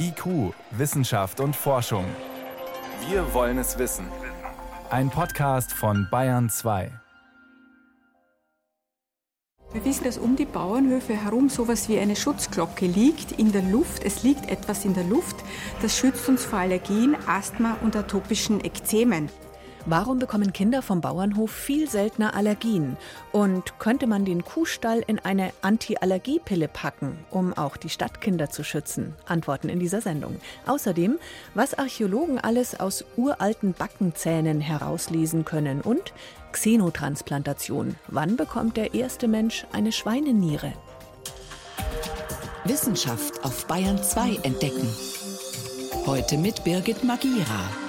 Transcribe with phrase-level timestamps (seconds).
[0.00, 2.04] IQ, Wissenschaft und Forschung.
[3.08, 4.06] Wir wollen es wissen.
[4.90, 6.90] Ein Podcast von Bayern 2.
[9.72, 14.02] Wir wissen, dass um die Bauernhöfe herum sowas wie eine Schutzglocke liegt in der Luft.
[14.04, 15.36] Es liegt etwas in der Luft,
[15.82, 19.28] das schützt uns vor Allergien, Asthma und atopischen Ekzemen.
[19.86, 22.96] Warum bekommen Kinder vom Bauernhof viel seltener Allergien?
[23.32, 29.14] Und könnte man den Kuhstall in eine Anti-Allergiepille packen, um auch die Stadtkinder zu schützen?
[29.26, 30.36] Antworten in dieser Sendung.
[30.66, 31.18] Außerdem,
[31.54, 36.12] was Archäologen alles aus uralten Backenzähnen herauslesen können und
[36.52, 37.96] Xenotransplantation.
[38.08, 40.72] Wann bekommt der erste Mensch eine Schweineniere?
[42.64, 44.88] Wissenschaft auf Bayern 2 entdecken.
[46.06, 47.87] Heute mit Birgit Magira.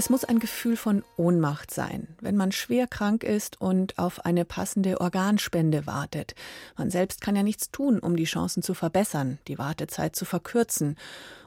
[0.00, 4.46] Es muss ein Gefühl von Ohnmacht sein, wenn man schwer krank ist und auf eine
[4.46, 6.34] passende Organspende wartet.
[6.78, 10.96] Man selbst kann ja nichts tun, um die Chancen zu verbessern, die Wartezeit zu verkürzen.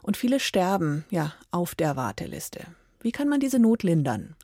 [0.02, 2.60] Und viele sterben, ja, auf der Warteliste.
[3.00, 4.36] Wie kann man diese Not lindern?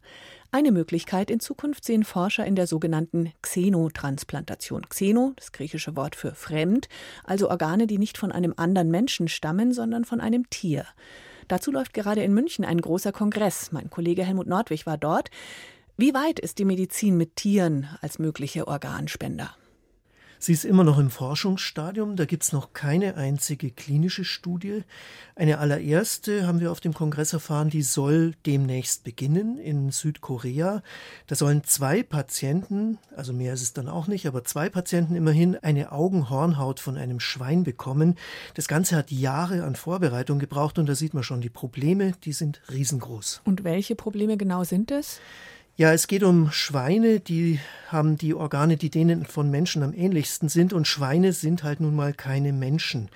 [0.51, 4.89] Eine Möglichkeit in Zukunft sehen Forscher in der sogenannten Xenotransplantation.
[4.89, 6.89] Xeno, das griechische Wort für fremd,
[7.23, 10.85] also Organe, die nicht von einem anderen Menschen stammen, sondern von einem Tier.
[11.51, 13.73] Dazu läuft gerade in München ein großer Kongress.
[13.73, 15.31] Mein Kollege Helmut Nordwig war dort.
[15.97, 19.57] Wie weit ist die Medizin mit Tieren als mögliche Organspender?
[20.43, 24.85] Sie ist immer noch im Forschungsstadium, da gibt es noch keine einzige klinische Studie.
[25.37, 30.83] Eine allererste haben wir auf dem Kongress erfahren, die soll demnächst beginnen in Südkorea.
[31.27, 35.57] Da sollen zwei Patienten, also mehr ist es dann auch nicht, aber zwei Patienten immerhin
[35.57, 38.17] eine Augenhornhaut von einem Schwein bekommen.
[38.55, 42.33] Das Ganze hat Jahre an Vorbereitung gebraucht und da sieht man schon, die Probleme, die
[42.33, 43.43] sind riesengroß.
[43.45, 45.21] Und welche Probleme genau sind es?
[45.77, 50.49] Ja, es geht um Schweine, die haben die Organe, die denen von Menschen am ähnlichsten
[50.49, 50.73] sind.
[50.73, 53.09] Und Schweine sind halt nun mal keine Menschen.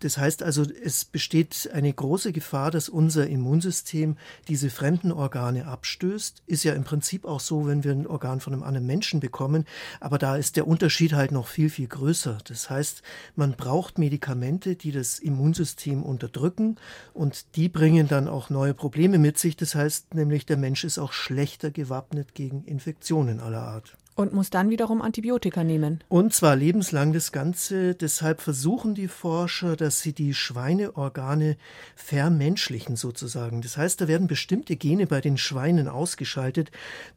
[0.00, 4.16] Das heißt also, es besteht eine große Gefahr, dass unser Immunsystem
[4.48, 6.42] diese fremden Organe abstößt.
[6.46, 9.64] Ist ja im Prinzip auch so, wenn wir ein Organ von einem anderen Menschen bekommen.
[10.00, 12.38] Aber da ist der Unterschied halt noch viel, viel größer.
[12.48, 13.02] Das heißt,
[13.36, 16.76] man braucht Medikamente, die das Immunsystem unterdrücken.
[17.14, 19.56] Und die bringen dann auch neue Probleme mit sich.
[19.56, 23.96] Das heißt nämlich, der Mensch ist auch schlechter gewappnet gegen Infektionen aller Art.
[24.14, 26.02] Und muss dann wiederum Antibiotika nehmen.
[26.08, 27.94] Und zwar lebenslang das Ganze.
[27.94, 31.58] Deshalb versuchen die Forscher, dass sie die Schweineorgane
[31.96, 33.60] vermenschlichen sozusagen.
[33.60, 36.70] Das heißt, da werden bestimmte Gene bei den Schweinen ausgeschaltet.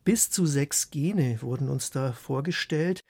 [0.04, 3.06] Bis zu sechs Gene wurden uns da vorgestellt.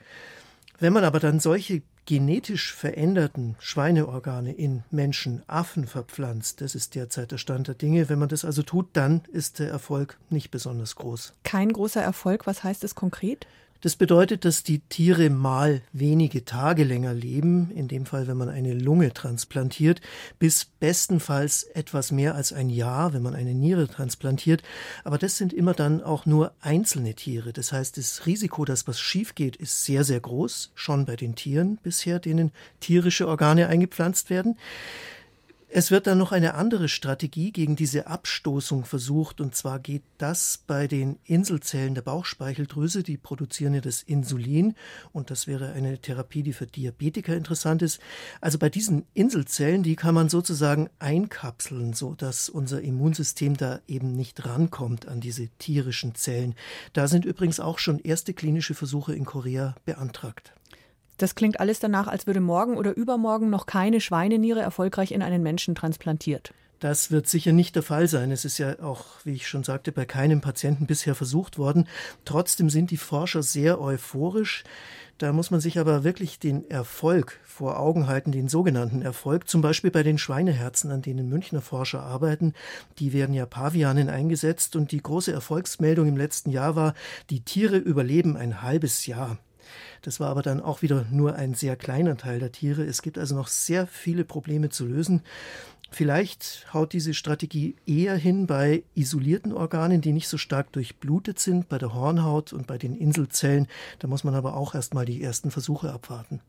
[0.78, 6.60] Wenn man aber dann solche genetisch veränderten Schweineorgane in Menschen, Affen verpflanzt.
[6.60, 8.10] Das ist derzeit der Stand der Dinge.
[8.10, 11.34] Wenn man das also tut, dann ist der Erfolg nicht besonders groß.
[11.44, 13.46] Kein großer Erfolg, was heißt es konkret?
[13.82, 18.50] Das bedeutet, dass die Tiere mal wenige Tage länger leben, in dem Fall, wenn man
[18.50, 20.02] eine Lunge transplantiert,
[20.38, 24.64] bis bestenfalls etwas mehr als ein Jahr, wenn man eine Niere transplantiert.
[25.06, 27.54] Aber das sind immer dann auch nur einzelne Tiere.
[27.54, 31.36] Das heißt, das Risiko, dass was schief geht, ist sehr, sehr groß, schon bei den
[31.36, 32.52] Tieren bisher, denen
[32.82, 34.58] tierische Organe eingepflanzt werden.
[35.72, 40.64] Es wird dann noch eine andere Strategie gegen diese Abstoßung versucht, und zwar geht das
[40.66, 44.74] bei den Inselzellen der Bauchspeicheldrüse, die produzieren ja das Insulin,
[45.12, 48.02] und das wäre eine Therapie, die für Diabetiker interessant ist.
[48.42, 54.16] Also bei diesen Inselzellen, die kann man sozusagen einkapseln, so dass unser Immunsystem da eben
[54.16, 56.56] nicht rankommt an diese tierischen Zellen.
[56.94, 60.52] Da sind übrigens auch schon erste klinische Versuche in Korea beantragt.
[61.20, 65.44] Das klingt alles danach, als würde morgen oder übermorgen noch keine Schweineniere erfolgreich in einen
[65.44, 66.54] Menschen transplantiert.
[66.80, 68.32] Das wird sicher nicht der Fall sein.
[68.32, 71.90] Es ist ja auch, wie ich schon sagte, bei keinem Patienten bisher versucht worden.
[72.24, 74.64] Trotzdem sind die Forscher sehr euphorisch.
[75.18, 79.62] Da muss man sich aber wirklich den Erfolg vor Augen halten, den sogenannten Erfolg, zum
[79.62, 82.54] Beispiel bei den Schweineherzen, an denen Münchner Forscher arbeiten.
[83.00, 86.94] Die werden ja Pavianen eingesetzt und die große Erfolgsmeldung im letzten Jahr war,
[87.30, 89.38] die Tiere überleben ein halbes Jahr.
[90.02, 92.84] Das war aber dann auch wieder nur ein sehr kleiner Teil der Tiere.
[92.84, 95.22] Es gibt also noch sehr viele Probleme zu lösen.
[95.92, 101.68] Vielleicht haut diese Strategie eher hin bei isolierten Organen, die nicht so stark durchblutet sind,
[101.68, 103.68] bei der Hornhaut und bei den Inselzellen.
[103.98, 106.42] Da muss man aber auch erstmal die ersten Versuche abwarten.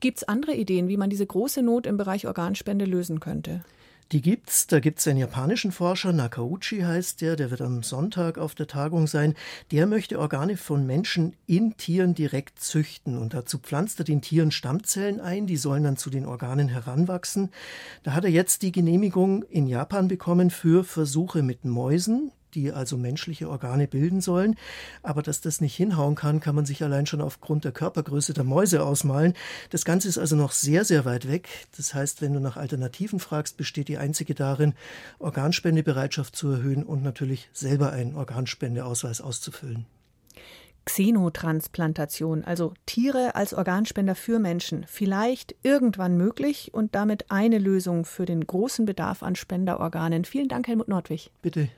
[0.00, 3.64] Gibt es andere Ideen, wie man diese große Not im Bereich Organspende lösen könnte?
[4.12, 4.66] Die gibt's.
[4.66, 9.06] Da gibt's einen japanischen Forscher, Nakauchi heißt der, der wird am Sonntag auf der Tagung
[9.06, 9.34] sein.
[9.70, 13.16] Der möchte Organe von Menschen in Tieren direkt züchten.
[13.16, 17.50] Und dazu pflanzt er den Tieren Stammzellen ein, die sollen dann zu den Organen heranwachsen.
[18.02, 22.30] Da hat er jetzt die Genehmigung in Japan bekommen für Versuche mit Mäusen.
[22.54, 24.56] Die also menschliche Organe bilden sollen.
[25.02, 28.44] Aber dass das nicht hinhauen kann, kann man sich allein schon aufgrund der Körpergröße der
[28.44, 29.34] Mäuse ausmalen.
[29.70, 31.48] Das Ganze ist also noch sehr, sehr weit weg.
[31.76, 34.74] Das heißt, wenn du nach Alternativen fragst, besteht die einzige darin,
[35.18, 39.86] Organspendebereitschaft zu erhöhen und natürlich selber einen Organspendeausweis auszufüllen.
[40.84, 48.26] Xenotransplantation, also Tiere als Organspender für Menschen, vielleicht irgendwann möglich und damit eine Lösung für
[48.26, 50.24] den großen Bedarf an Spenderorganen.
[50.24, 51.30] Vielen Dank, Helmut Nordwig.
[51.42, 51.68] Bitte.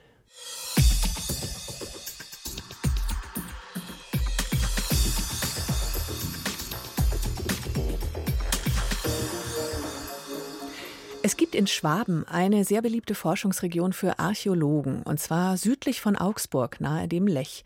[11.26, 16.80] Es gibt in Schwaben eine sehr beliebte Forschungsregion für Archäologen, und zwar südlich von Augsburg,
[16.80, 17.64] nahe dem Lech.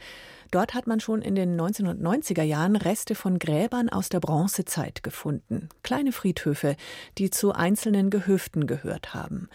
[0.51, 5.69] Dort hat man schon in den 1990er Jahren Reste von Gräbern aus der Bronzezeit gefunden.
[5.83, 6.75] Kleine Friedhöfe,
[7.19, 9.51] die zu einzelnen Gehöften gehört haben.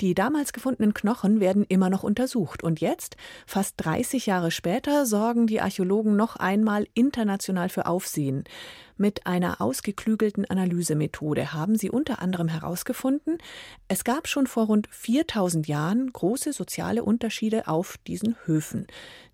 [0.00, 2.62] Die damals gefundenen Knochen werden immer noch untersucht.
[2.62, 3.16] Und jetzt,
[3.46, 8.44] fast 30 Jahre später, sorgen die Archäologen noch einmal international für Aufsehen.
[8.98, 13.38] Mit einer ausgeklügelten Analysemethode haben sie unter anderem herausgefunden,
[13.88, 18.86] es gab schon vor rund 4000 Jahren große soziale Unterschiede auf diesen Höfen.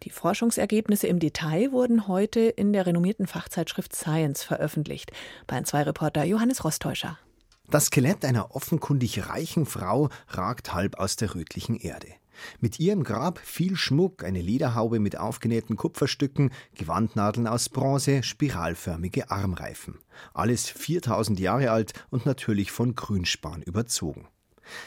[0.03, 5.13] Die Forschungsergebnisse im Detail wurden heute in der renommierten Fachzeitschrift Science veröffentlicht.
[5.47, 7.19] Bayern 2 Reporter Johannes Rostäuscher.
[7.71, 12.09] Das Skelett einer offenkundig reichen Frau ragt halb aus der rötlichen Erde.
[12.61, 19.99] Mit ihrem Grab viel Schmuck, eine Lederhaube mit aufgenähten Kupferstücken, Gewandnadeln aus Bronze, spiralförmige Armreifen.
[20.35, 24.29] Alles 4000 Jahre alt und natürlich von Grünspan überzogen.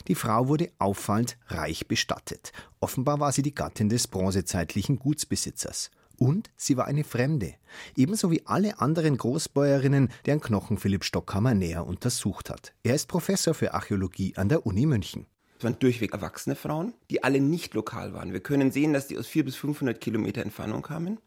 [0.07, 2.51] Die Frau wurde auffallend reich bestattet.
[2.79, 5.91] Offenbar war sie die Gattin des bronzezeitlichen Gutsbesitzers.
[6.17, 7.55] Und sie war eine Fremde,
[7.95, 12.73] ebenso wie alle anderen Großbäuerinnen, deren Knochen Philipp Stockhammer näher untersucht hat.
[12.83, 15.27] Er ist Professor für Archäologie an der Uni München.
[15.57, 18.33] Es waren durchweg erwachsene Frauen, die alle nicht lokal waren.
[18.33, 21.19] Wir können sehen, dass die aus 400 bis 500 Kilometer Entfernung kamen.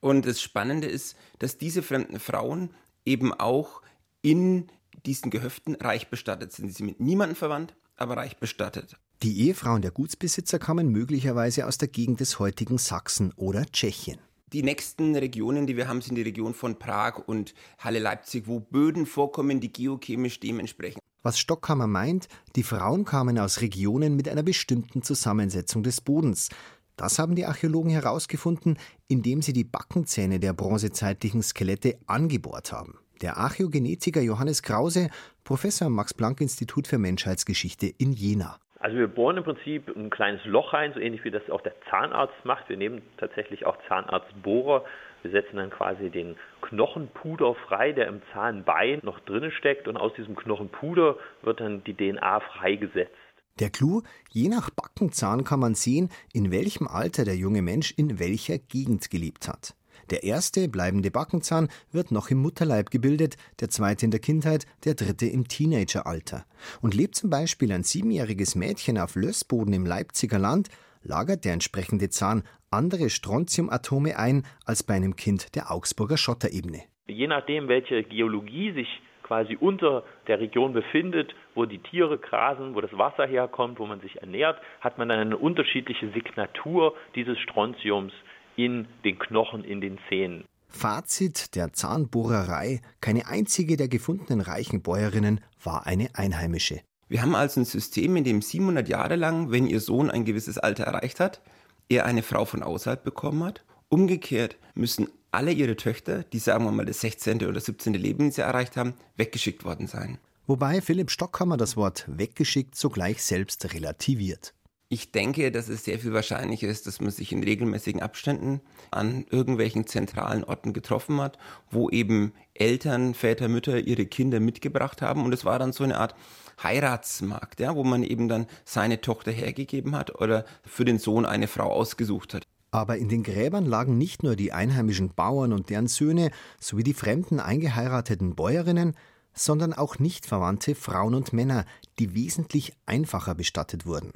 [0.00, 2.70] Und das Spannende ist, dass diese fremden Frauen
[3.04, 3.82] eben auch
[4.20, 4.68] in
[5.06, 6.68] diesen Gehöften reich bestattet sind.
[6.68, 8.96] Sie sind mit niemandem verwandt, aber reich bestattet.
[9.22, 14.18] Die Ehefrauen der Gutsbesitzer kamen möglicherweise aus der Gegend des heutigen Sachsen oder Tschechien.
[14.52, 19.06] Die nächsten Regionen, die wir haben, sind die Region von Prag und Halle-Leipzig, wo Böden
[19.06, 21.00] vorkommen, die geochemisch dementsprechend.
[21.22, 26.50] Was Stockhammer meint, die Frauen kamen aus Regionen mit einer bestimmten Zusammensetzung des Bodens.
[26.96, 28.76] Das haben die Archäologen herausgefunden,
[29.08, 32.98] indem sie die Backenzähne der bronzezeitlichen Skelette angebohrt haben.
[33.22, 35.08] Der Archäogenetiker Johannes Krause,
[35.44, 38.58] Professor am Max-Planck-Institut für Menschheitsgeschichte in Jena.
[38.82, 41.74] Also wir bohren im Prinzip ein kleines Loch rein, so ähnlich wie das auch der
[41.88, 42.68] Zahnarzt macht.
[42.68, 44.84] Wir nehmen tatsächlich auch Zahnarztbohrer.
[45.22, 50.12] Wir setzen dann quasi den Knochenpuder frei, der im Zahnbein noch drinne steckt und aus
[50.14, 53.14] diesem Knochenpuder wird dann die DNA freigesetzt.
[53.60, 58.18] Der Clou, je nach Backenzahn kann man sehen, in welchem Alter der junge Mensch in
[58.18, 59.76] welcher Gegend gelebt hat.
[60.12, 64.92] Der erste, bleibende Backenzahn, wird noch im Mutterleib gebildet, der zweite in der Kindheit, der
[64.92, 66.44] dritte im Teenageralter.
[66.82, 70.68] Und lebt zum Beispiel ein siebenjähriges Mädchen auf Lössboden im Leipziger Land,
[71.02, 76.82] lagert der entsprechende Zahn andere Strontiumatome ein als bei einem Kind der Augsburger Schotterebene.
[77.06, 82.82] Je nachdem, welche Geologie sich quasi unter der Region befindet, wo die Tiere grasen, wo
[82.82, 88.12] das Wasser herkommt, wo man sich ernährt, hat man dann eine unterschiedliche Signatur dieses Strontiums
[88.56, 90.44] in den Knochen, in den Zähnen.
[90.68, 96.80] Fazit der Zahnbohrerei: Keine einzige der gefundenen reichen Bäuerinnen war eine Einheimische.
[97.08, 100.56] Wir haben also ein System, in dem 700 Jahre lang, wenn ihr Sohn ein gewisses
[100.56, 101.42] Alter erreicht hat,
[101.90, 103.64] er eine Frau von außerhalb bekommen hat.
[103.90, 107.46] Umgekehrt müssen alle ihre Töchter, die sagen wir mal das 16.
[107.46, 107.92] oder 17.
[107.94, 110.18] Lebensjahr erreicht haben, weggeschickt worden sein.
[110.46, 114.54] Wobei Philipp Stockhammer das Wort weggeschickt sogleich selbst relativiert.
[114.94, 119.24] Ich denke, dass es sehr viel wahrscheinlicher ist, dass man sich in regelmäßigen Abständen an
[119.30, 121.38] irgendwelchen zentralen Orten getroffen hat,
[121.70, 125.24] wo eben Eltern, Väter, Mütter ihre Kinder mitgebracht haben.
[125.24, 126.14] Und es war dann so eine Art
[126.62, 131.48] Heiratsmarkt, ja, wo man eben dann seine Tochter hergegeben hat oder für den Sohn eine
[131.48, 132.46] Frau ausgesucht hat.
[132.70, 136.30] Aber in den Gräbern lagen nicht nur die einheimischen Bauern und deren Söhne
[136.60, 138.94] sowie die fremden eingeheirateten Bäuerinnen,
[139.32, 141.64] sondern auch nicht verwandte Frauen und Männer,
[141.98, 144.12] die wesentlich einfacher bestattet wurden.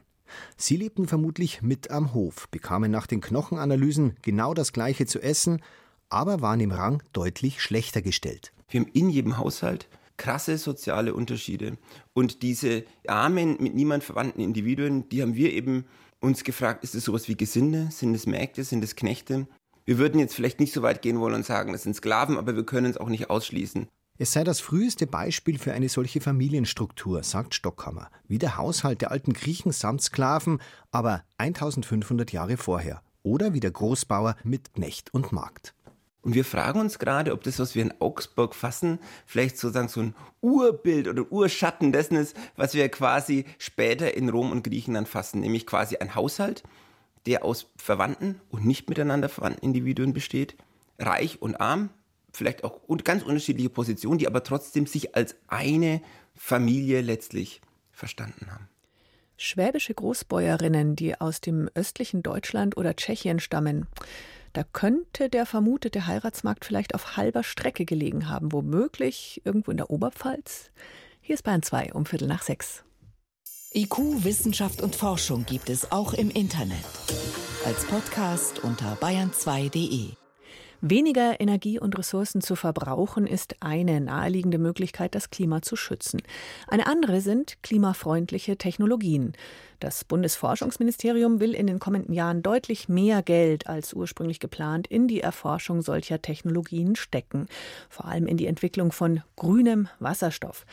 [0.57, 5.63] Sie lebten vermutlich mit am Hof, bekamen nach den Knochenanalysen genau das gleiche zu essen,
[6.09, 8.53] aber waren im Rang deutlich schlechter gestellt.
[8.69, 11.77] Wir haben in jedem Haushalt krasse soziale Unterschiede.
[12.15, 15.85] Und diese armen, mit niemand verwandten Individuen, die haben wir eben
[16.21, 17.89] uns gefragt, ist es sowas wie Gesinde?
[17.91, 18.65] Sind es Mägde?
[18.65, 19.47] Sind es Knechte?
[19.85, 22.57] Wir würden jetzt vielleicht nicht so weit gehen wollen und sagen, das sind Sklaven, aber
[22.57, 23.87] wir können es auch nicht ausschließen.
[24.19, 29.11] Es sei das früheste Beispiel für eine solche Familienstruktur, sagt Stockhammer, wie der Haushalt der
[29.11, 30.59] alten Griechen samt Sklaven,
[30.91, 33.03] aber 1500 Jahre vorher.
[33.23, 35.75] Oder wie der Großbauer mit Knecht und Magd.
[36.23, 40.01] Und wir fragen uns gerade, ob das, was wir in Augsburg fassen, vielleicht sozusagen so
[40.01, 45.41] ein Urbild oder Urschatten dessen ist, was wir quasi später in Rom und Griechenland fassen,
[45.41, 46.63] nämlich quasi ein Haushalt,
[47.27, 50.57] der aus verwandten und nicht miteinander verwandten Individuen besteht,
[50.99, 51.91] reich und arm,
[52.37, 56.01] vielleicht auch ganz unterschiedliche Positionen, die aber trotzdem sich als eine
[56.35, 58.69] Familie letztlich verstanden haben.
[59.39, 63.87] Schwäbische Großbäuerinnen, die aus dem östlichen Deutschland oder Tschechien stammen.
[64.53, 69.91] Da könnte der vermutete Heiratsmarkt vielleicht auf halber Strecke gelegen haben, womöglich irgendwo in der
[69.91, 70.71] Oberpfalz.
[71.21, 72.83] Hier ist Bayern 2 um Viertel nach sechs.
[73.75, 76.79] IQ, Wissenschaft und Forschung gibt es auch im Internet.
[77.67, 80.26] Als Podcast unter bayern2.de.
[80.89, 86.23] Weniger Energie und Ressourcen zu verbrauchen ist eine naheliegende Möglichkeit, das Klima zu schützen.
[86.69, 89.33] Eine andere sind klimafreundliche Technologien.
[89.81, 95.21] Das Bundesforschungsministerium will in den kommenden Jahren deutlich mehr Geld als ursprünglich geplant in die
[95.21, 97.49] Erforschung solcher Technologien stecken,
[97.89, 100.67] vor allem in die Entwicklung von grünem Wasserstoff.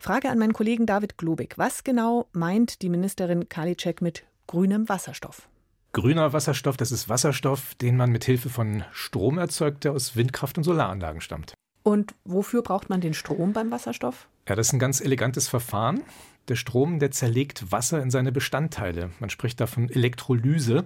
[0.00, 1.58] Frage an meinen Kollegen David Globig.
[1.58, 5.48] Was genau meint die Ministerin Karliczek mit grünem Wasserstoff?
[5.92, 10.56] Grüner Wasserstoff, das ist Wasserstoff, den man mit Hilfe von Strom erzeugt, der aus Windkraft
[10.56, 11.54] und Solaranlagen stammt.
[11.82, 14.28] Und wofür braucht man den Strom beim Wasserstoff?
[14.48, 16.02] Ja, das ist ein ganz elegantes Verfahren.
[16.48, 19.10] Der Strom, der zerlegt Wasser in seine Bestandteile.
[19.18, 20.84] Man spricht davon Elektrolyse.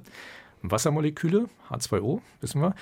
[0.63, 2.75] Wassermoleküle, H2O, wissen wir,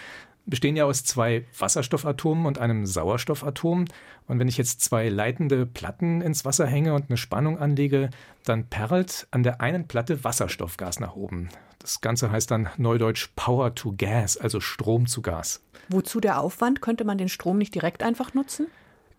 [0.47, 3.87] bestehen ja aus zwei Wasserstoffatomen und einem Sauerstoffatom.
[4.27, 8.11] Und wenn ich jetzt zwei leitende Platten ins Wasser hänge und eine Spannung anlege,
[8.45, 11.49] dann perlt an der einen Platte Wasserstoffgas nach oben.
[11.79, 15.63] Das Ganze heißt dann neudeutsch Power to Gas, also Strom zu Gas.
[15.89, 16.81] Wozu der Aufwand?
[16.81, 18.69] Könnte man den Strom nicht direkt einfach nutzen?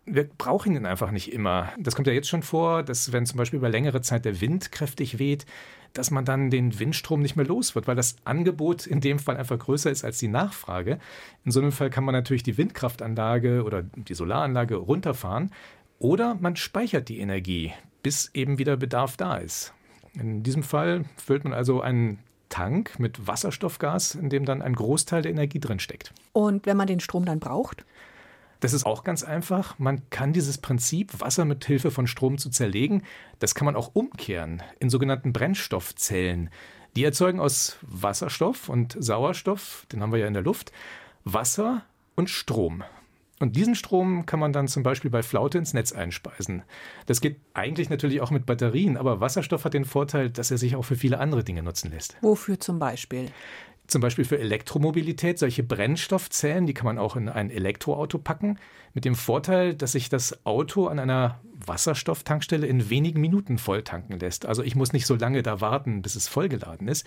[0.05, 1.71] wir brauchen ihn einfach nicht immer.
[1.77, 4.71] Das kommt ja jetzt schon vor, dass wenn zum Beispiel über längere Zeit der Wind
[4.71, 5.45] kräftig weht,
[5.93, 9.37] dass man dann den Windstrom nicht mehr los wird, weil das Angebot in dem Fall
[9.37, 10.99] einfach größer ist als die Nachfrage.
[11.45, 15.51] In so einem Fall kann man natürlich die Windkraftanlage oder die Solaranlage runterfahren
[15.99, 19.73] oder man speichert die Energie, bis eben wieder Bedarf da ist.
[20.13, 22.19] In diesem Fall füllt man also einen
[22.49, 26.13] Tank mit Wasserstoffgas, in dem dann ein Großteil der Energie drin steckt.
[26.33, 27.83] Und wenn man den Strom dann braucht?
[28.63, 29.77] Das ist auch ganz einfach.
[29.77, 33.03] Man kann dieses Prinzip, Wasser mit Hilfe von Strom zu zerlegen,
[33.39, 36.49] das kann man auch umkehren in sogenannten Brennstoffzellen.
[36.95, 40.71] Die erzeugen aus Wasserstoff und Sauerstoff, den haben wir ja in der Luft,
[41.25, 41.83] Wasser
[42.15, 42.85] und Strom.
[43.41, 46.63] Und diesen Strom kann man dann zum Beispiel bei Flaute ins Netz einspeisen.
[47.07, 50.77] Das geht eigentlich natürlich auch mit Batterien, aber Wasserstoff hat den Vorteil, dass er sich
[50.77, 52.15] auch für viele andere Dinge nutzen lässt.
[52.21, 53.29] Wofür zum Beispiel?
[53.87, 58.57] Zum Beispiel für Elektromobilität, solche Brennstoffzellen, die kann man auch in ein Elektroauto packen,
[58.93, 64.45] mit dem Vorteil, dass sich das Auto an einer Wasserstofftankstelle in wenigen Minuten volltanken lässt.
[64.45, 67.05] Also ich muss nicht so lange da warten, bis es vollgeladen ist.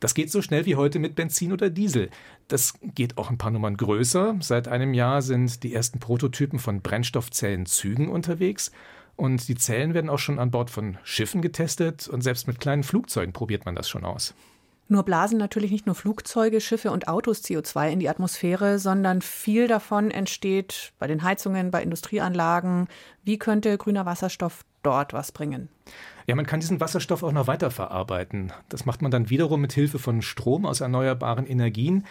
[0.00, 2.10] Das geht so schnell wie heute mit Benzin oder Diesel.
[2.48, 4.36] Das geht auch ein paar Nummern größer.
[4.40, 8.72] Seit einem Jahr sind die ersten Prototypen von Brennstoffzellenzügen unterwegs.
[9.14, 12.82] Und die Zellen werden auch schon an Bord von Schiffen getestet und selbst mit kleinen
[12.82, 14.34] Flugzeugen probiert man das schon aus.
[14.88, 19.66] Nur blasen natürlich nicht nur Flugzeuge, Schiffe und Autos CO2 in die Atmosphäre, sondern viel
[19.66, 22.88] davon entsteht bei den Heizungen, bei Industrieanlagen.
[23.24, 25.68] Wie könnte grüner Wasserstoff dort was bringen?
[26.26, 28.52] Ja, man kann diesen Wasserstoff auch noch weiterverarbeiten.
[28.68, 32.04] Das macht man dann wiederum mit Hilfe von Strom aus erneuerbaren Energien.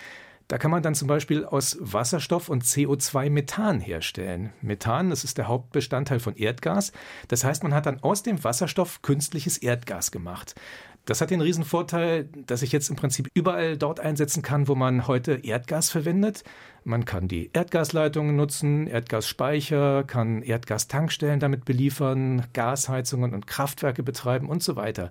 [0.52, 4.52] Da kann man dann zum Beispiel aus Wasserstoff und CO2 Methan herstellen.
[4.62, 6.92] Methan, das ist der Hauptbestandteil von Erdgas.
[7.30, 10.56] Das heißt, man hat dann aus dem Wasserstoff künstliches Erdgas gemacht.
[11.06, 15.08] Das hat den Riesenvorteil, dass ich jetzt im Prinzip überall dort einsetzen kann, wo man
[15.08, 16.44] heute Erdgas verwendet.
[16.84, 24.62] Man kann die Erdgasleitungen nutzen, Erdgasspeicher, kann Erdgastankstellen damit beliefern, Gasheizungen und Kraftwerke betreiben und
[24.62, 25.10] so weiter.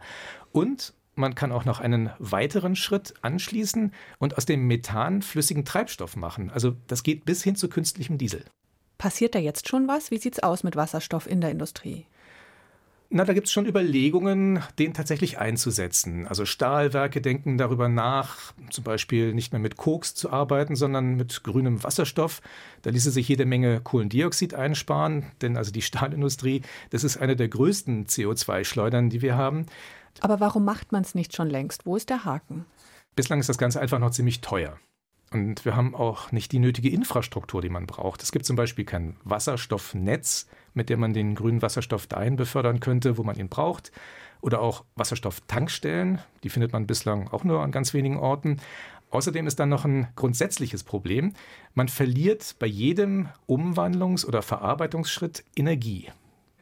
[0.52, 6.16] Und man kann auch noch einen weiteren Schritt anschließen und aus dem Methan flüssigen Treibstoff
[6.16, 6.50] machen.
[6.50, 8.44] Also das geht bis hin zu künstlichem Diesel.
[8.96, 10.10] Passiert da jetzt schon was?
[10.10, 12.06] Wie sieht es aus mit Wasserstoff in der Industrie?
[13.12, 16.28] Na, da gibt es schon Überlegungen, den tatsächlich einzusetzen.
[16.28, 21.42] Also Stahlwerke denken darüber nach, zum Beispiel nicht mehr mit Koks zu arbeiten, sondern mit
[21.42, 22.40] grünem Wasserstoff.
[22.82, 27.48] Da ließe sich jede Menge Kohlendioxid einsparen, denn also die Stahlindustrie, das ist eine der
[27.48, 29.66] größten CO2-Schleudern, die wir haben.
[30.20, 31.86] Aber warum macht man es nicht schon längst?
[31.86, 32.64] Wo ist der Haken?
[33.16, 34.78] Bislang ist das Ganze einfach noch ziemlich teuer.
[35.32, 38.22] Und wir haben auch nicht die nötige Infrastruktur, die man braucht.
[38.22, 43.16] Es gibt zum Beispiel kein Wasserstoffnetz, mit dem man den grünen Wasserstoff dahin befördern könnte,
[43.16, 43.92] wo man ihn braucht.
[44.40, 48.56] Oder auch Wasserstofftankstellen, die findet man bislang auch nur an ganz wenigen Orten.
[49.10, 51.34] Außerdem ist dann noch ein grundsätzliches Problem.
[51.74, 56.08] Man verliert bei jedem Umwandlungs- oder Verarbeitungsschritt Energie.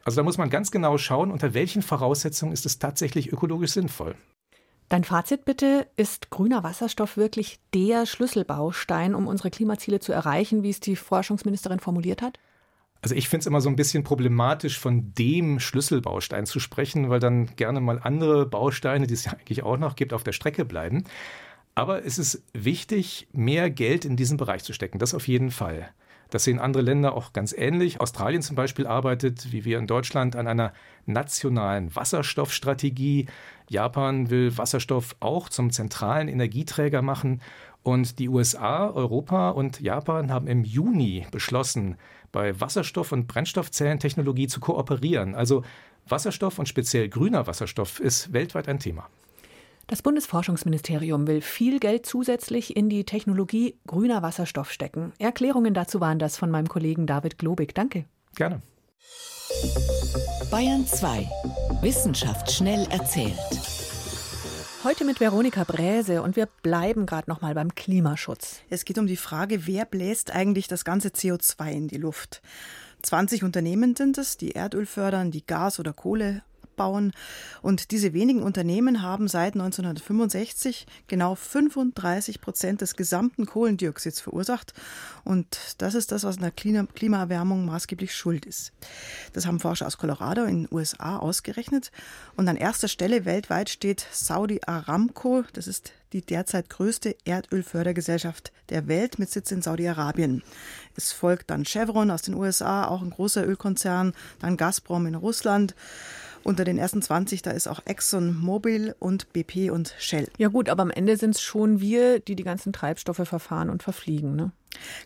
[0.03, 4.15] Also da muss man ganz genau schauen, unter welchen Voraussetzungen ist es tatsächlich ökologisch sinnvoll.
[4.89, 10.71] Dein Fazit bitte, ist grüner Wasserstoff wirklich der Schlüsselbaustein, um unsere Klimaziele zu erreichen, wie
[10.71, 12.39] es die Forschungsministerin formuliert hat?
[13.01, 17.19] Also ich finde es immer so ein bisschen problematisch, von dem Schlüsselbaustein zu sprechen, weil
[17.19, 20.65] dann gerne mal andere Bausteine, die es ja eigentlich auch noch gibt, auf der Strecke
[20.65, 21.03] bleiben.
[21.75, 24.99] Aber es ist wichtig, mehr Geld in diesen Bereich zu stecken.
[24.99, 25.89] Das auf jeden Fall.
[26.29, 27.99] Das sehen andere Länder auch ganz ähnlich.
[28.01, 30.73] Australien zum Beispiel arbeitet, wie wir in Deutschland, an einer
[31.05, 33.27] nationalen Wasserstoffstrategie.
[33.67, 37.41] Japan will Wasserstoff auch zum zentralen Energieträger machen.
[37.81, 41.97] Und die USA, Europa und Japan haben im Juni beschlossen,
[42.31, 45.33] bei Wasserstoff- und Brennstoffzellentechnologie zu kooperieren.
[45.33, 45.63] Also
[46.07, 49.07] Wasserstoff und speziell grüner Wasserstoff ist weltweit ein Thema.
[49.89, 55.13] Das Bundesforschungsministerium will viel Geld zusätzlich in die Technologie grüner Wasserstoff stecken.
[55.17, 57.73] Erklärungen dazu waren das von meinem Kollegen David Globig.
[57.73, 58.05] Danke.
[58.35, 58.61] Gerne.
[60.51, 61.27] Bayern 2.
[61.81, 63.33] Wissenschaft schnell erzählt.
[64.83, 68.61] Heute mit Veronika Bräse und wir bleiben gerade noch mal beim Klimaschutz.
[68.69, 72.43] Es geht um die Frage, wer bläst eigentlich das ganze CO2 in die Luft?
[73.01, 76.43] 20 Unternehmen sind es, die Erdöl fördern, die Gas oder Kohle
[76.79, 77.11] abbauen.
[77.61, 84.73] Und diese wenigen Unternehmen haben seit 1965 genau 35 Prozent des gesamten Kohlendioxids verursacht.
[85.25, 88.71] Und das ist das, was in der Klimaerwärmung maßgeblich schuld ist.
[89.33, 91.91] Das haben Forscher aus Colorado in den USA ausgerechnet.
[92.35, 95.43] Und an erster Stelle weltweit steht Saudi Aramco.
[95.53, 100.43] Das ist die derzeit größte Erdölfördergesellschaft der Welt mit Sitz in Saudi-Arabien.
[100.95, 105.75] Es folgt dann Chevron aus den USA, auch ein großer Ölkonzern, dann Gazprom in Russland.
[106.43, 110.27] Unter den ersten 20, da ist auch Exxon Mobil und BP und Shell.
[110.37, 113.83] Ja gut, aber am Ende sind es schon wir, die die ganzen Treibstoffe verfahren und
[113.83, 114.35] verfliegen.
[114.35, 114.51] Ne?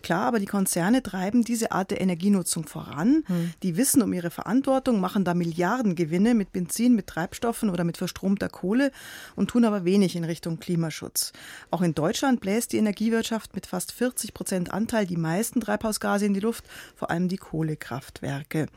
[0.02, 3.24] Klar, aber die Konzerne treiben diese Art der Energienutzung voran.
[3.28, 3.52] Hm.
[3.64, 8.50] Die wissen um ihre Verantwortung, machen da Milliardengewinne mit Benzin, mit Treibstoffen oder mit verstromter
[8.50, 8.92] Kohle
[9.36, 11.34] und tun aber wenig in Richtung Klimaschutz.
[11.72, 16.34] Auch in Deutschland bläst die Energiewirtschaft mit fast 40 Prozent Anteil die meisten Treibhausgase in
[16.34, 16.66] die Luft,
[16.96, 18.68] vor allem die Kohlekraftwerke.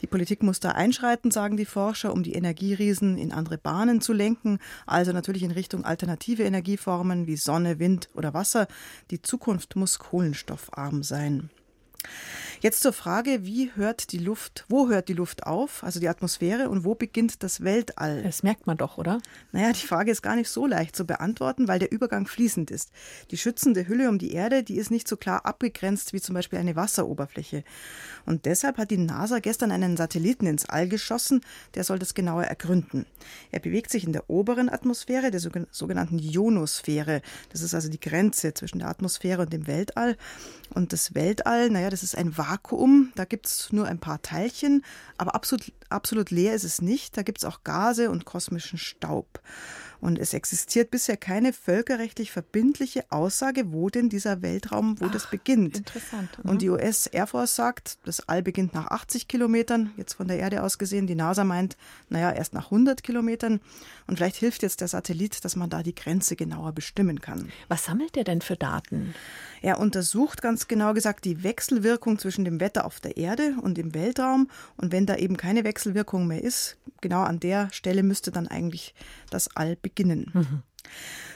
[0.00, 4.12] Die Politik muss da einschreiten, sagen die Forscher, um die Energieriesen in andere Bahnen zu
[4.12, 8.66] lenken, also natürlich in Richtung alternative Energieformen wie Sonne, Wind oder Wasser.
[9.10, 11.50] Die Zukunft muss Kohlen kohlenstoffarm sein.
[12.62, 16.68] Jetzt zur Frage, wie hört die Luft, wo hört die Luft auf, also die Atmosphäre,
[16.68, 18.22] und wo beginnt das Weltall?
[18.22, 19.20] Das merkt man doch, oder?
[19.50, 22.92] Naja, die Frage ist gar nicht so leicht zu beantworten, weil der Übergang fließend ist.
[23.32, 26.60] Die schützende Hülle um die Erde, die ist nicht so klar abgegrenzt wie zum Beispiel
[26.60, 27.64] eine Wasseroberfläche.
[28.26, 31.40] Und deshalb hat die NASA gestern einen Satelliten ins All geschossen,
[31.74, 33.06] der soll das genauer ergründen.
[33.50, 37.22] Er bewegt sich in der oberen Atmosphäre, der sogenannten Ionosphäre.
[37.50, 40.16] Das ist also die Grenze zwischen der Atmosphäre und dem Weltall.
[40.72, 42.51] Und das Weltall, naja, das ist ein Vakuum,
[43.14, 44.84] da gibt es nur ein paar Teilchen,
[45.18, 47.16] aber absolut, absolut leer ist es nicht.
[47.16, 49.40] Da gibt es auch Gase und kosmischen Staub.
[50.02, 55.30] Und es existiert bisher keine völkerrechtlich verbindliche Aussage, wo denn dieser Weltraum, wo Ach, das
[55.30, 55.78] beginnt.
[55.78, 56.28] Interessant.
[56.42, 56.50] Mhm.
[56.50, 60.40] Und die US Air Force sagt, das All beginnt nach 80 Kilometern, jetzt von der
[60.40, 61.06] Erde aus gesehen.
[61.06, 61.76] Die NASA meint,
[62.08, 63.60] naja, erst nach 100 Kilometern.
[64.08, 67.52] Und vielleicht hilft jetzt der Satellit, dass man da die Grenze genauer bestimmen kann.
[67.68, 69.14] Was sammelt der denn für Daten?
[69.60, 73.94] Er untersucht ganz genau gesagt die Wechselwirkung zwischen dem Wetter auf der Erde und im
[73.94, 74.50] Weltraum.
[74.76, 78.94] Und wenn da eben keine Wechselwirkung mehr ist, genau an der Stelle müsste dann eigentlich
[79.32, 80.30] das All beginnen.
[80.32, 80.62] Mhm.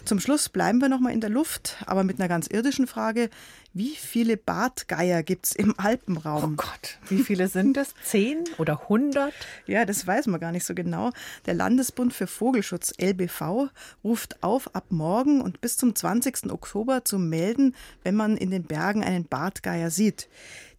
[0.06, 3.28] Zum Schluss bleiben wir nochmal in der Luft, aber mit einer ganz irdischen Frage.
[3.72, 6.52] Wie viele Bartgeier gibt es im Alpenraum?
[6.52, 7.92] Oh Gott, wie viele sind das?
[8.04, 9.34] Zehn oder hundert?
[9.66, 11.10] Ja, das weiß man gar nicht so genau.
[11.44, 13.68] Der Landesbund für Vogelschutz LBV
[14.04, 16.52] ruft auf, ab morgen und bis zum 20.
[16.52, 20.28] Oktober zu melden, wenn man in den Bergen einen Bartgeier sieht.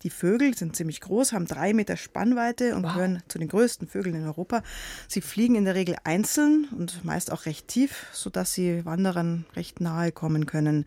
[0.03, 2.93] Die Vögel sind ziemlich groß, haben drei Meter Spannweite und wow.
[2.93, 4.61] gehören zu den größten Vögeln in Europa.
[5.07, 9.79] Sie fliegen in der Regel einzeln und meist auch recht tief, sodass sie Wanderern recht
[9.79, 10.85] nahe kommen können.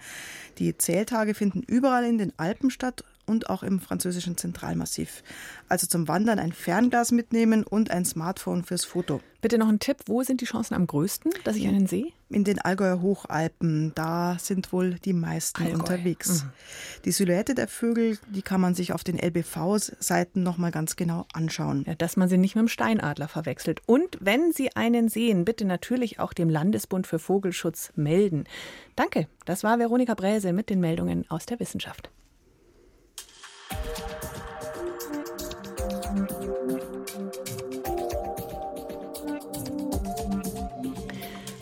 [0.58, 5.22] Die Zähltage finden überall in den Alpen statt und auch im französischen Zentralmassiv.
[5.68, 9.20] Also zum Wandern ein Fernglas mitnehmen und ein Smartphone fürs Foto.
[9.40, 12.08] Bitte noch ein Tipp, wo sind die Chancen am größten, dass ich einen sehe?
[12.28, 15.78] In den Allgäuer Hochalpen, da sind wohl die meisten Allgäu.
[15.78, 16.44] unterwegs.
[16.44, 16.50] Mhm.
[17.06, 21.84] Die Silhouette der Vögel, die kann man sich auf den LBV-Seiten nochmal ganz genau anschauen.
[21.86, 23.80] Ja, dass man sie nicht mit dem Steinadler verwechselt.
[23.86, 28.44] Und wenn Sie einen sehen, bitte natürlich auch dem Landesbund für Vogelschutz melden.
[28.94, 32.10] Danke, das war Veronika Bräse mit den Meldungen aus der Wissenschaft.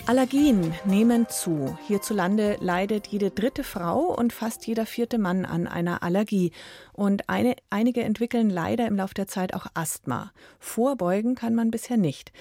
[0.08, 1.76] Allergien nehmen zu.
[1.86, 6.52] Hierzulande leidet jede dritte Frau und fast jeder vierte Mann an einer Allergie.
[6.94, 10.32] Und eine, einige entwickeln leider im Laufe der Zeit auch Asthma.
[10.58, 12.32] Vorbeugen kann man bisher nicht.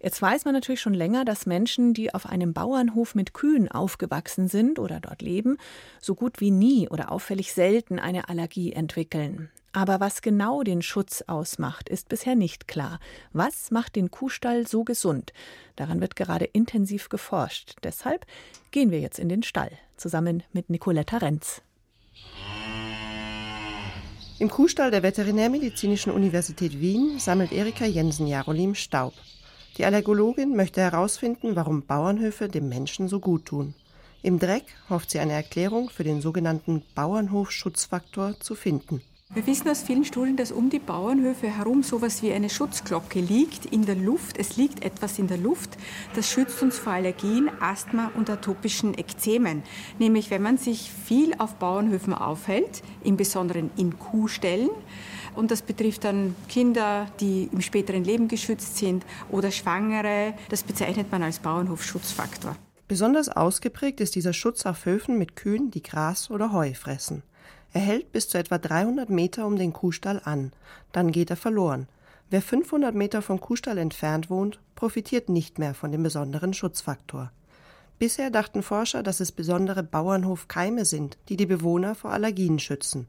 [0.00, 4.48] Jetzt weiß man natürlich schon länger, dass Menschen, die auf einem Bauernhof mit Kühen aufgewachsen
[4.48, 5.58] sind oder dort leben,
[6.00, 9.48] so gut wie nie oder auffällig selten eine Allergie entwickeln.
[9.72, 13.00] Aber was genau den Schutz ausmacht, ist bisher nicht klar.
[13.32, 15.32] Was macht den Kuhstall so gesund?
[15.76, 17.76] Daran wird gerade intensiv geforscht.
[17.82, 18.26] Deshalb
[18.70, 21.62] gehen wir jetzt in den Stall, zusammen mit Nicoletta Renz.
[24.38, 29.14] Im Kuhstall der Veterinärmedizinischen Universität Wien sammelt Erika Jensen-Jarolim Staub.
[29.78, 33.74] Die Allergologin möchte herausfinden, warum Bauernhöfe dem Menschen so gut tun.
[34.20, 39.00] Im Dreck hofft sie eine Erklärung für den sogenannten Bauernhofschutzfaktor zu finden.
[39.34, 43.18] Wir wissen aus vielen Studien, dass um die Bauernhöfe herum so etwas wie eine Schutzglocke
[43.18, 44.36] liegt in der Luft.
[44.36, 45.70] Es liegt etwas in der Luft,
[46.14, 49.62] das schützt uns vor Allergien, Asthma und atopischen Ekzemen.
[49.98, 54.68] Nämlich wenn man sich viel auf Bauernhöfen aufhält, im Besonderen in Kuhstellen,
[55.34, 60.34] und das betrifft dann Kinder, die im späteren Leben geschützt sind oder Schwangere.
[60.50, 62.54] Das bezeichnet man als Bauernhofschutzfaktor.
[62.86, 67.22] Besonders ausgeprägt ist dieser Schutz auf Höfen mit Kühen, die Gras oder Heu fressen.
[67.72, 70.52] Er hält bis zu etwa 300 Meter um den Kuhstall an,
[70.92, 71.88] dann geht er verloren.
[72.28, 77.30] Wer 500 Meter vom Kuhstall entfernt wohnt, profitiert nicht mehr von dem besonderen Schutzfaktor.
[77.98, 83.06] Bisher dachten Forscher, dass es besondere Bauernhofkeime sind, die die Bewohner vor Allergien schützen.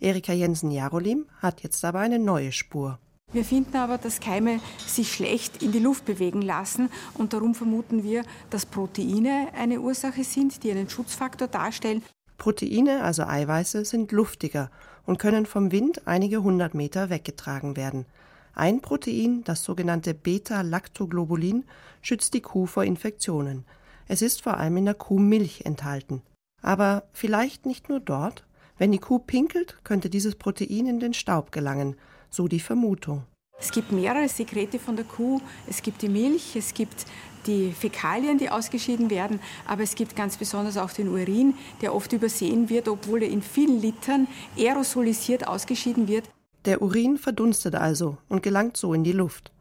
[0.00, 2.98] Erika Jensen-Jarolim hat jetzt aber eine neue Spur.
[3.32, 8.02] Wir finden aber, dass Keime sich schlecht in die Luft bewegen lassen und darum vermuten
[8.02, 12.02] wir, dass Proteine eine Ursache sind, die einen Schutzfaktor darstellen.
[12.38, 14.70] Proteine, also Eiweiße, sind luftiger
[15.06, 18.06] und können vom Wind einige hundert Meter weggetragen werden.
[18.54, 21.64] Ein Protein, das sogenannte Beta-Lactoglobulin,
[22.02, 23.64] schützt die Kuh vor Infektionen.
[24.08, 26.22] Es ist vor allem in der Kuhmilch enthalten.
[26.60, 28.44] Aber vielleicht nicht nur dort?
[28.78, 31.96] Wenn die Kuh pinkelt, könnte dieses Protein in den Staub gelangen,
[32.30, 33.24] so die Vermutung.
[33.62, 35.40] Es gibt mehrere Sekrete von der Kuh.
[35.68, 37.06] Es gibt die Milch, es gibt
[37.46, 42.12] die Fäkalien, die ausgeschieden werden, aber es gibt ganz besonders auch den Urin, der oft
[42.12, 44.26] übersehen wird, obwohl er in vielen Litern
[44.58, 46.28] aerosolisiert ausgeschieden wird.
[46.64, 49.52] Der Urin verdunstet also und gelangt so in die Luft.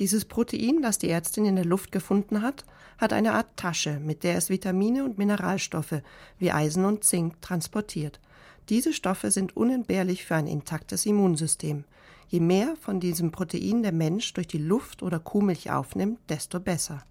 [0.00, 2.66] Dieses Protein, das die Ärztin in der Luft gefunden hat,
[2.98, 6.02] hat eine Art Tasche, mit der es Vitamine und Mineralstoffe
[6.38, 8.20] wie Eisen und Zink transportiert.
[8.68, 11.84] Diese Stoffe sind unentbehrlich für ein intaktes Immunsystem.
[12.28, 17.04] Je mehr von diesem Protein der Mensch durch die Luft oder Kuhmilch aufnimmt, desto besser.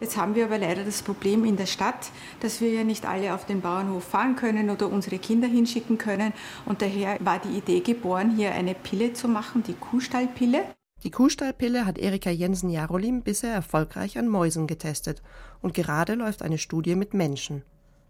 [0.00, 3.34] Jetzt haben wir aber leider das Problem in der Stadt, dass wir ja nicht alle
[3.34, 6.32] auf den Bauernhof fahren können oder unsere Kinder hinschicken können.
[6.64, 10.64] Und daher war die Idee geboren, hier eine Pille zu machen, die Kuhstallpille.
[11.02, 15.22] Die Kuhstallpille hat Erika Jensen-Jarolim bisher erfolgreich an Mäusen getestet
[15.60, 17.62] und gerade läuft eine Studie mit Menschen.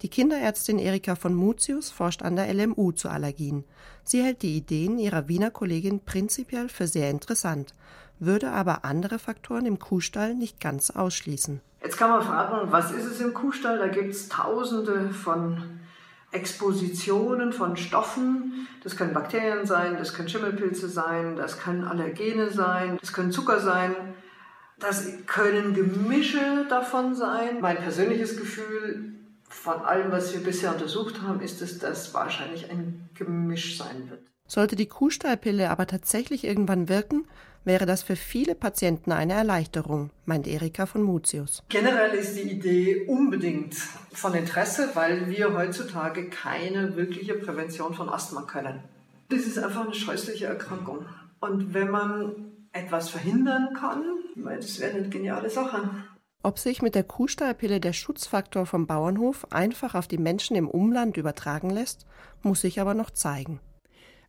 [0.03, 3.65] Die Kinderärztin Erika von Mutius forscht an der LMU zu Allergien.
[4.03, 7.75] Sie hält die Ideen ihrer Wiener Kollegin prinzipiell für sehr interessant,
[8.19, 11.61] würde aber andere Faktoren im Kuhstall nicht ganz ausschließen.
[11.83, 13.79] Jetzt kann man fragen, was ist es im Kuhstall?
[13.79, 15.81] Da gibt es tausende von
[16.33, 18.67] Expositionen von Stoffen.
[18.83, 23.61] Das können Bakterien sein, das können Schimmelpilze sein, das können Allergene sein, das können Zucker
[23.61, 23.95] sein.
[24.79, 27.61] Das können Gemische davon sein.
[27.61, 29.20] Mein persönliches Gefühl
[29.51, 34.23] von allem, was wir bisher untersucht haben, ist es, dass wahrscheinlich ein Gemisch sein wird.
[34.47, 37.27] Sollte die Kuhstallpille aber tatsächlich irgendwann wirken,
[37.65, 41.63] wäre das für viele Patienten eine Erleichterung, meint Erika von Mutius.
[41.69, 43.75] Generell ist die Idee unbedingt
[44.13, 48.83] von Interesse, weil wir heutzutage keine wirkliche Prävention von Asthma können.
[49.29, 51.07] Das ist einfach eine scheußliche Erkrankung.
[51.41, 54.05] Und wenn man etwas verhindern kann,
[54.37, 55.91] das wäre eine geniale Sache.
[56.43, 61.19] Ob sich mit der Kuhstallpille der Schutzfaktor vom Bauernhof einfach auf die Menschen im Umland
[61.19, 62.07] übertragen lässt,
[62.43, 63.61] muss sich aber noch zeigen.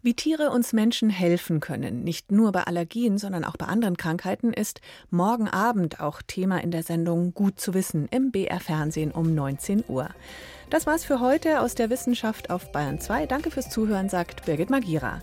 [0.04, 4.52] Wie Tiere uns Menschen helfen können, nicht nur bei Allergien, sondern auch bei anderen Krankheiten,
[4.52, 9.34] ist morgen Abend auch Thema in der Sendung Gut zu wissen im BR Fernsehen um
[9.36, 10.10] 19 Uhr.
[10.71, 13.28] Das war's für heute aus der Wissenschaft auf Bayern 2.
[13.28, 15.21] Danke fürs Zuhören, sagt Birgit Magira.